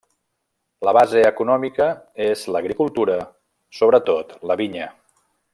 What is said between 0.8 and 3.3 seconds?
La base econòmica és l'agricultura,